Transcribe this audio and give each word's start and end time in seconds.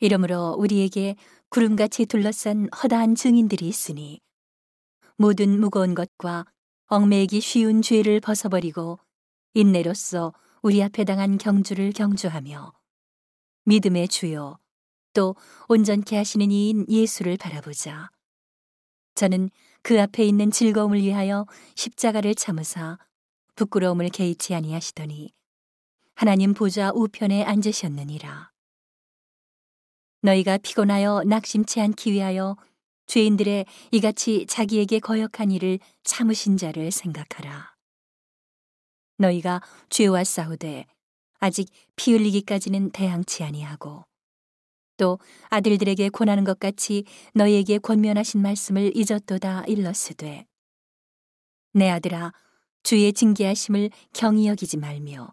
이러므로 0.00 0.56
우리에게 0.58 1.16
구름같이 1.50 2.06
둘러싼 2.06 2.68
허다한 2.70 3.14
증인들이 3.14 3.68
있으니 3.68 4.20
모든 5.16 5.60
무거운 5.60 5.94
것과 5.94 6.46
얽매이기 6.86 7.40
쉬운 7.40 7.82
죄를 7.82 8.20
벗어버리고 8.20 8.98
인내로써 9.54 10.32
우리 10.62 10.82
앞에 10.82 11.04
당한 11.04 11.38
경주를 11.38 11.92
경주하며 11.92 12.72
믿음의 13.66 14.08
주요 14.08 14.58
또 15.12 15.36
온전케 15.68 16.16
하시는 16.16 16.50
이인 16.50 16.86
예수를 16.88 17.36
바라보자. 17.36 18.10
저는 19.14 19.50
그 19.82 20.00
앞에 20.00 20.24
있는 20.24 20.50
즐거움을 20.50 21.00
위하여 21.00 21.46
십자가를 21.74 22.34
참으사 22.34 22.98
부끄러움을 23.56 24.08
개의치 24.08 24.54
아니하시더니 24.54 25.32
하나님 26.14 26.54
보좌 26.54 26.90
우편에 26.94 27.44
앉으셨느니라. 27.44 28.49
너희가 30.22 30.58
피곤하여 30.58 31.24
낙심치 31.26 31.80
않기 31.80 32.12
위하여 32.12 32.56
죄인들의 33.06 33.66
이같이 33.90 34.46
자기에게 34.46 35.00
거역한 35.00 35.50
일을 35.50 35.78
참으신 36.04 36.56
자를 36.56 36.90
생각하라. 36.90 37.74
너희가 39.18 39.60
죄와 39.88 40.24
싸우되 40.24 40.86
아직 41.38 41.68
피 41.96 42.12
흘리기까지는 42.12 42.90
대항치 42.90 43.42
아니하고 43.42 44.04
또 44.96 45.18
아들들에게 45.48 46.10
권하는 46.10 46.44
것 46.44 46.58
같이 46.60 47.04
너희에게 47.34 47.78
권면하신 47.78 48.42
말씀을 48.42 48.92
잊었도다 48.94 49.64
일렀으되 49.64 50.46
내 51.72 51.88
아들아 51.88 52.32
주의 52.82 53.12
징계하심을 53.12 53.90
경히 54.12 54.46
여기지 54.46 54.76
말며 54.76 55.32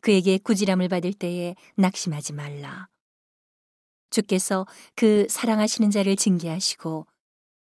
그에게 0.00 0.38
꾸지람을 0.38 0.88
받을 0.88 1.12
때에 1.12 1.54
낙심하지 1.76 2.32
말라. 2.32 2.88
주께서 4.10 4.66
그 4.94 5.26
사랑하시는 5.28 5.90
자를 5.90 6.16
징계하시고 6.16 7.06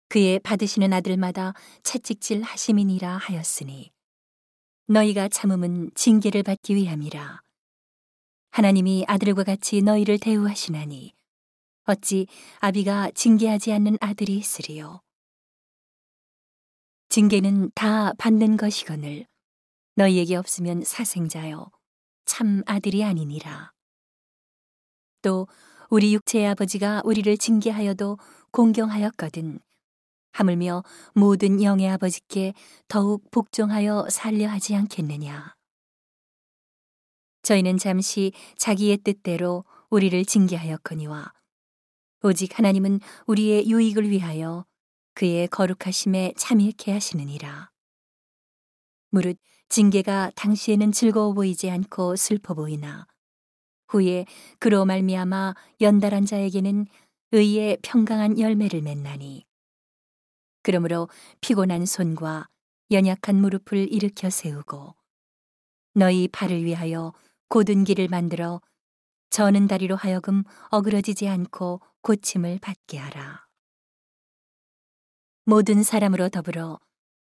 그의 0.08 0.38
받으시는 0.40 0.92
아들마다 0.92 1.54
채찍질 1.82 2.42
하심이니라 2.42 3.16
하였으니 3.16 3.90
너희가 4.86 5.28
참음은 5.28 5.90
징계를 5.94 6.42
받기 6.42 6.74
위함이라. 6.74 7.40
하나님이 8.50 9.04
아들과 9.08 9.42
같이 9.42 9.82
너희를 9.82 10.18
대우하시나니 10.18 11.14
어찌 11.86 12.26
아비가 12.60 13.10
징계하지 13.12 13.72
않는 13.72 13.98
아들이 14.00 14.36
있으리요. 14.36 15.00
징계는 17.08 17.70
다 17.74 18.12
받는 18.14 18.56
것이거늘 18.56 19.26
너희에게 19.96 20.36
없으면 20.36 20.82
사생자요 20.84 21.70
참 22.26 22.62
아들이 22.66 23.04
아니니라. 23.04 23.72
또 25.22 25.46
우리 25.94 26.12
육체의 26.12 26.48
아버지가 26.48 27.02
우리를 27.04 27.38
징계하여도 27.38 28.18
공경하였거든 28.50 29.60
하물며 30.32 30.82
모든 31.14 31.62
영의 31.62 31.88
아버지께 31.88 32.52
더욱 32.88 33.30
복종하여 33.30 34.08
살려 34.10 34.48
하지 34.48 34.74
않겠느냐. 34.74 35.54
저희는 37.42 37.78
잠시 37.78 38.32
자기의 38.56 38.96
뜻대로 39.04 39.64
우리를 39.88 40.24
징계하였거니와 40.24 41.32
오직 42.24 42.58
하나님은 42.58 42.98
우리의 43.28 43.70
유익을 43.70 44.10
위하여 44.10 44.64
그의 45.14 45.46
거룩하심에 45.46 46.34
참여케 46.36 46.90
하시느니라. 46.90 47.70
무릇 49.10 49.38
징계가 49.68 50.32
당시에는 50.34 50.90
즐거워 50.90 51.34
보이지 51.34 51.70
않고 51.70 52.16
슬퍼 52.16 52.54
보이나 52.54 53.06
후에 53.88 54.26
그로 54.58 54.84
말미암아 54.84 55.54
연달한 55.80 56.26
자에게는 56.26 56.86
의의 57.32 57.78
평강한 57.82 58.38
열매를 58.38 58.82
맺나니 58.82 59.44
그러므로 60.62 61.08
피곤한 61.40 61.86
손과 61.86 62.48
연약한 62.90 63.36
무릎을 63.36 63.92
일으켜 63.92 64.30
세우고 64.30 64.94
너희 65.94 66.28
발을 66.28 66.64
위하여 66.64 67.12
곧은 67.48 67.84
길을 67.84 68.08
만들어 68.08 68.60
저는 69.30 69.66
다리로 69.66 69.96
하여금 69.96 70.44
어그러지지 70.70 71.28
않고 71.28 71.80
고침을 72.02 72.58
받게 72.60 72.98
하라. 72.98 73.46
모든 75.44 75.82
사람으로 75.82 76.28
더불어 76.28 76.78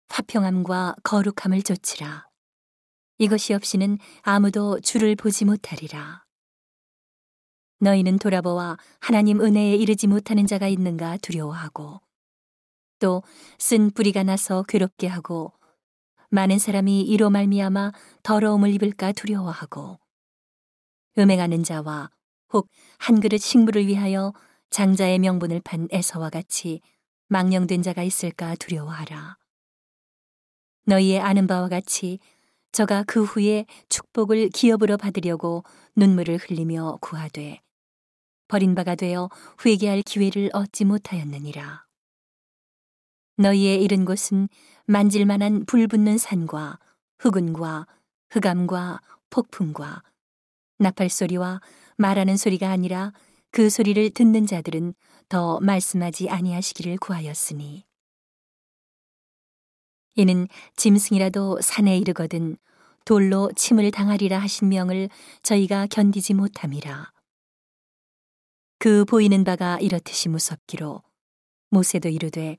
화평함과 0.09 0.97
거룩함을 1.03 1.63
좇으라. 1.63 2.29
이것이 3.19 3.55
없이는 3.55 3.99
아무도 4.23 4.81
주를 4.81 5.17
보지 5.17 5.45
못하리라. 5.45 6.26
너희는 7.81 8.19
돌아보아 8.19 8.77
하나님 9.01 9.41
은혜에 9.41 9.77
이르지 9.77 10.07
못하는 10.07 10.47
자가 10.47 10.69
있는가 10.69 11.19
두려워하고 11.19 12.01
또 12.99 13.23
쓴 13.59 13.91
뿌리가 13.91 14.23
나서 14.23 14.63
괴롭게 14.63 15.07
하고 15.07 15.53
많은 16.31 16.59
사람이 16.59 17.03
이로 17.03 17.31
말미암아 17.31 17.93
더러움을 18.23 18.71
입을까 18.75 19.13
두려워하고 19.13 19.99
음행하는 21.19 21.63
자와 21.65 22.11
혹 22.53 22.69
한 22.99 23.21
그릇 23.21 23.39
식물을 23.39 23.87
위하여 23.87 24.33
장자의 24.71 25.19
명분을 25.21 25.61
판 25.61 25.89
에서와 25.91 26.31
같이 26.31 26.81
망령된 27.29 27.83
자가 27.83 28.03
있을까 28.03 28.55
두려워하라. 28.57 29.37
너희의 30.87 31.21
아는 31.21 31.47
바와 31.47 31.69
같이 31.69 32.19
저가 32.73 33.05
그 33.07 33.25
후에 33.25 33.67
축복을 33.89 34.51
기업으로 34.51 34.97
받으려고 34.97 35.65
눈물을 35.97 36.37
흘리며 36.39 36.99
구하되 37.01 37.61
버린 38.49 38.75
바가 38.75 38.95
되어 38.95 39.29
회개할 39.65 40.03
기회를 40.03 40.51
얻지 40.53 40.85
못하였느니라. 40.85 41.85
너희의 43.39 43.83
이른 43.83 44.05
곳은 44.05 44.49
만질만한 44.87 45.67
불붙는 45.67 46.17
산과 46.19 46.79
흑운과 47.19 47.87
흑암과 48.31 49.01
폭풍과 49.31 50.03
나팔 50.79 51.11
소리와 51.11 51.61
말하는 51.97 52.37
소리가 52.37 52.71
아니라 52.71 53.13
그 53.51 53.71
소리를 53.71 54.11
듣는 54.11 54.47
자들은 54.47 54.95
더 55.29 55.59
말씀하지 55.61 56.31
아니하시기를 56.31 56.99
구하였으니 56.99 57.85
이는 60.15 60.49
짐승이라도 60.77 61.61
산에 61.61 61.99
이르거든 61.99 62.57
돌로 63.05 63.51
침을 63.55 63.91
당하리라 63.91 64.39
하신 64.39 64.69
명을 64.69 65.09
저희가 65.43 65.87
견디지 65.87 66.35
못함이라 66.35 67.16
그 68.87 69.05
보이는 69.05 69.43
바가 69.43 69.81
이렇듯이 69.81 70.29
무섭기로 70.29 71.03
모세도 71.71 72.09
이르되 72.09 72.57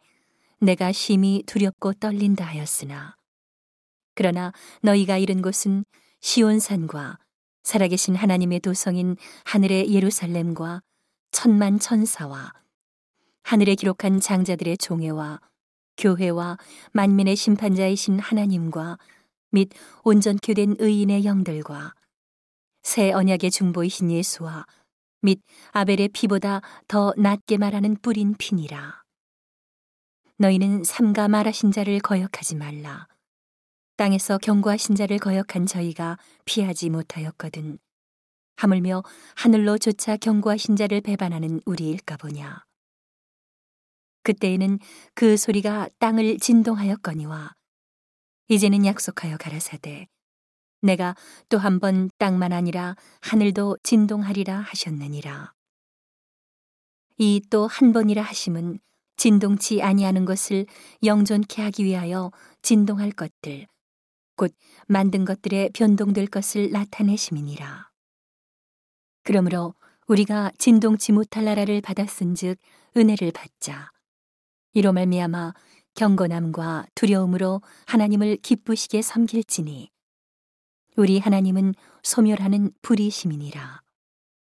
내가 0.60 0.92
심히 0.92 1.42
두렵고 1.48 1.94
떨린다 1.94 2.44
하였으나 2.44 3.16
그러나 4.14 4.52
너희가 4.82 5.20
이른 5.20 5.42
곳은 5.42 5.86
시온산과 6.20 7.18
살아계신 7.64 8.16
하나님의 8.16 8.60
도성인 8.60 9.16
하늘의 9.46 9.94
예루살렘과 9.94 10.82
천만 11.32 11.80
천사와 11.80 12.52
하늘에 13.44 13.76
기록한 13.76 14.20
장자들의 14.20 14.80
종회와 14.80 15.40
교회와 15.96 16.58
만민의 16.92 17.38
심판자이신 17.38 18.20
하나님과 18.20 18.98
및 19.52 19.70
온전케 20.04 20.56
된 20.56 20.76
의인의 20.78 21.24
영들과 21.24 21.94
새 22.84 23.14
언약의 23.14 23.50
중보이신 23.50 24.12
예수와 24.12 24.66
및 25.22 25.42
아벨의 25.72 26.10
피보다 26.10 26.62
더 26.88 27.14
낮게 27.18 27.58
말하는 27.58 27.98
뿌린 28.02 28.36
피니라. 28.38 29.04
너희는 30.38 30.84
삼가 30.84 31.28
말하신 31.28 31.72
자를 31.72 32.00
거역하지 32.00 32.56
말라. 32.56 33.08
땅에서 33.96 34.38
경고하신 34.38 34.96
자를 34.96 35.18
거역한 35.18 35.66
저희가 35.66 36.18
피하지 36.46 36.92
못하였거든. 36.92 37.80
하물며 38.58 39.04
하늘로 39.36 39.78
조차 39.78 40.18
경고하신 40.18 40.76
자를 40.76 41.02
배반하는 41.02 41.62
우리일까 41.66 42.18
보냐. 42.18 42.64
그때에는 44.24 44.78
그 45.16 45.38
소리가 45.38 45.90
땅을 46.00 46.38
진동하였거니와 46.38 47.54
이제는 48.50 48.86
약속하여 48.86 49.38
가라사대 49.38 50.08
내가 50.82 51.16
또 51.50 51.58
한 51.58 51.80
번 51.80 52.10
땅만 52.18 52.54
아니라 52.54 52.96
하늘도 53.22 53.78
진동하리라 53.84 54.60
하셨느니라. 54.60 55.54
이 57.20 57.42
또 57.50 57.68
한 57.68 57.94
번이라 57.94 58.22
하심은 58.22 58.80
진동치 59.18 59.82
아니하는 59.82 60.26
것을 60.26 60.68
영존케 61.04 61.62
하기 61.64 61.84
위하여 61.84 62.32
진동할 62.62 63.12
것들 63.12 63.66
곧 64.36 64.54
만든 64.88 65.26
것들의 65.26 65.72
변동될 65.74 66.28
것을 66.28 66.70
나타내심이니라. 66.72 67.90
그러므로 69.24 69.74
우리가 70.08 70.52
진동치 70.60 71.12
못할 71.12 71.46
나라를 71.46 71.82
받았은즉 71.82 72.60
은혜를 72.96 73.32
받자. 73.32 73.90
이로 74.74 74.94
말미암아 74.94 75.54
경건함과 75.96 76.86
두려움으로 76.94 77.62
하나님을 77.88 78.38
기쁘시게 78.38 79.02
섬길지니 79.02 79.90
우리 80.98 81.20
하나님은 81.20 81.76
소멸하는 82.02 82.72
불이심이니라. 82.82 83.87